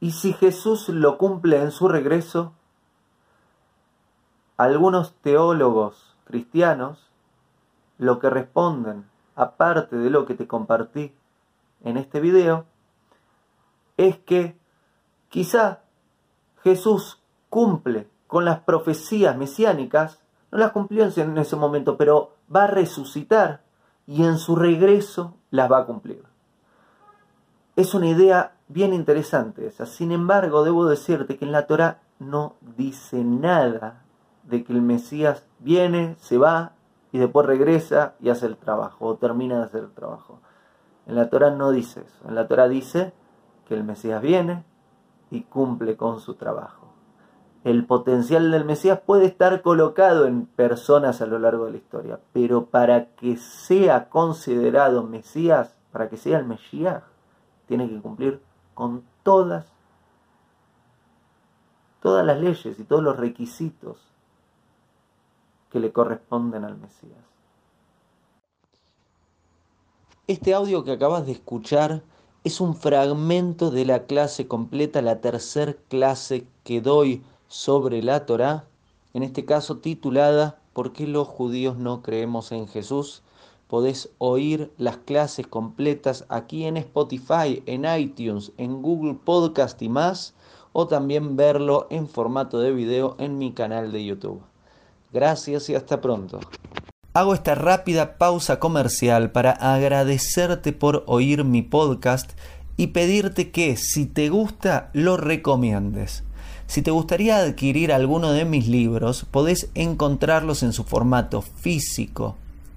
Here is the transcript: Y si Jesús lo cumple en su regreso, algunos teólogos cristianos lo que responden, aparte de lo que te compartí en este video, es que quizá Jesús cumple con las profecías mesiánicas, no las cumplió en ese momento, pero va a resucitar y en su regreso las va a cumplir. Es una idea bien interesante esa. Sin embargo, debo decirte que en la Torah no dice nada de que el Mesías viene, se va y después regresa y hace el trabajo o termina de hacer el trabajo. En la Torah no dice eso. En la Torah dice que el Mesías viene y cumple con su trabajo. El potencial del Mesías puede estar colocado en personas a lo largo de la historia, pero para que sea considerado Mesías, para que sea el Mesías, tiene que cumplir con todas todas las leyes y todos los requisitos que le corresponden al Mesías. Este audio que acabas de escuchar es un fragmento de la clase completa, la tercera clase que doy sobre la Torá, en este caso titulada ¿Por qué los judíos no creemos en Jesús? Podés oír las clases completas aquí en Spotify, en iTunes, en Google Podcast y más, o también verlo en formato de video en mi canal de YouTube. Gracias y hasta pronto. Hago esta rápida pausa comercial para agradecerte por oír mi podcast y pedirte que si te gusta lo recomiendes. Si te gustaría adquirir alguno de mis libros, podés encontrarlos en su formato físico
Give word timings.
Y 0.00 0.12
si 0.12 0.32
Jesús 0.32 0.88
lo 0.88 1.18
cumple 1.18 1.60
en 1.60 1.70
su 1.70 1.86
regreso, 1.86 2.54
algunos 4.56 5.14
teólogos 5.16 6.16
cristianos 6.24 7.10
lo 7.98 8.18
que 8.18 8.30
responden, 8.30 9.04
aparte 9.36 9.96
de 9.96 10.08
lo 10.08 10.24
que 10.24 10.34
te 10.34 10.46
compartí 10.46 11.14
en 11.84 11.98
este 11.98 12.20
video, 12.20 12.64
es 13.98 14.18
que 14.18 14.58
quizá 15.28 15.80
Jesús 16.62 17.20
cumple 17.50 18.08
con 18.26 18.46
las 18.46 18.60
profecías 18.60 19.36
mesiánicas, 19.36 20.20
no 20.50 20.58
las 20.58 20.72
cumplió 20.72 21.04
en 21.04 21.36
ese 21.36 21.56
momento, 21.56 21.98
pero 21.98 22.36
va 22.54 22.64
a 22.64 22.68
resucitar 22.68 23.62
y 24.06 24.24
en 24.24 24.38
su 24.38 24.56
regreso 24.56 25.34
las 25.50 25.70
va 25.70 25.78
a 25.78 25.86
cumplir. 25.86 26.24
Es 27.76 27.92
una 27.92 28.08
idea 28.08 28.54
bien 28.72 28.94
interesante 28.94 29.66
esa. 29.66 29.84
Sin 29.84 30.12
embargo, 30.12 30.64
debo 30.64 30.86
decirte 30.86 31.36
que 31.36 31.44
en 31.44 31.52
la 31.52 31.66
Torah 31.66 32.00
no 32.18 32.54
dice 32.76 33.24
nada 33.24 34.02
de 34.44 34.64
que 34.64 34.72
el 34.72 34.82
Mesías 34.82 35.44
viene, 35.58 36.16
se 36.20 36.38
va 36.38 36.72
y 37.12 37.18
después 37.18 37.46
regresa 37.46 38.14
y 38.20 38.28
hace 38.28 38.46
el 38.46 38.56
trabajo 38.56 39.06
o 39.06 39.16
termina 39.16 39.58
de 39.58 39.64
hacer 39.64 39.82
el 39.82 39.92
trabajo. 39.92 40.40
En 41.06 41.16
la 41.16 41.28
Torah 41.28 41.50
no 41.50 41.72
dice 41.72 42.00
eso. 42.06 42.28
En 42.28 42.34
la 42.36 42.46
Torah 42.46 42.68
dice 42.68 43.12
que 43.66 43.74
el 43.74 43.82
Mesías 43.82 44.22
viene 44.22 44.64
y 45.30 45.42
cumple 45.42 45.96
con 45.96 46.20
su 46.20 46.34
trabajo. 46.34 46.86
El 47.64 47.84
potencial 47.84 48.50
del 48.50 48.64
Mesías 48.64 49.00
puede 49.04 49.26
estar 49.26 49.60
colocado 49.62 50.26
en 50.26 50.46
personas 50.46 51.20
a 51.20 51.26
lo 51.26 51.38
largo 51.38 51.66
de 51.66 51.72
la 51.72 51.76
historia, 51.76 52.20
pero 52.32 52.66
para 52.66 53.06
que 53.16 53.36
sea 53.36 54.08
considerado 54.08 55.02
Mesías, 55.02 55.76
para 55.92 56.08
que 56.08 56.16
sea 56.16 56.38
el 56.38 56.46
Mesías, 56.46 57.02
tiene 57.66 57.88
que 57.88 58.00
cumplir 58.00 58.40
con 58.74 59.04
todas 59.22 59.66
todas 62.00 62.24
las 62.24 62.40
leyes 62.40 62.78
y 62.78 62.84
todos 62.84 63.02
los 63.02 63.16
requisitos 63.16 63.98
que 65.70 65.80
le 65.80 65.92
corresponden 65.92 66.64
al 66.64 66.76
Mesías. 66.78 67.18
Este 70.26 70.54
audio 70.54 70.84
que 70.84 70.92
acabas 70.92 71.26
de 71.26 71.32
escuchar 71.32 72.02
es 72.44 72.60
un 72.60 72.74
fragmento 72.74 73.70
de 73.70 73.84
la 73.84 74.04
clase 74.04 74.48
completa, 74.48 75.02
la 75.02 75.20
tercera 75.20 75.74
clase 75.88 76.46
que 76.64 76.80
doy 76.80 77.22
sobre 77.48 78.02
la 78.02 78.26
Torá, 78.26 78.64
en 79.12 79.22
este 79.22 79.44
caso 79.44 79.78
titulada 79.78 80.58
¿Por 80.72 80.92
qué 80.92 81.06
los 81.06 81.26
judíos 81.26 81.76
no 81.76 82.00
creemos 82.00 82.52
en 82.52 82.68
Jesús? 82.68 83.22
Podés 83.70 84.08
oír 84.18 84.72
las 84.78 84.96
clases 84.96 85.46
completas 85.46 86.24
aquí 86.28 86.64
en 86.64 86.76
Spotify, 86.76 87.62
en 87.66 87.84
iTunes, 87.84 88.50
en 88.58 88.82
Google 88.82 89.14
Podcast 89.24 89.80
y 89.80 89.88
más, 89.88 90.34
o 90.72 90.88
también 90.88 91.36
verlo 91.36 91.86
en 91.88 92.08
formato 92.08 92.58
de 92.58 92.72
video 92.72 93.14
en 93.20 93.38
mi 93.38 93.52
canal 93.52 93.92
de 93.92 94.04
YouTube. 94.04 94.42
Gracias 95.12 95.70
y 95.70 95.76
hasta 95.76 96.00
pronto. 96.00 96.40
Hago 97.14 97.32
esta 97.32 97.54
rápida 97.54 98.18
pausa 98.18 98.58
comercial 98.58 99.30
para 99.30 99.52
agradecerte 99.52 100.72
por 100.72 101.04
oír 101.06 101.44
mi 101.44 101.62
podcast 101.62 102.32
y 102.76 102.88
pedirte 102.88 103.52
que 103.52 103.76
si 103.76 104.06
te 104.06 104.30
gusta 104.30 104.90
lo 104.94 105.16
recomiendes. 105.16 106.24
Si 106.66 106.82
te 106.82 106.90
gustaría 106.90 107.36
adquirir 107.36 107.92
alguno 107.92 108.32
de 108.32 108.44
mis 108.44 108.66
libros, 108.66 109.26
podés 109.30 109.70
encontrarlos 109.76 110.64
en 110.64 110.72
su 110.72 110.82
formato 110.82 111.40
físico 111.40 112.34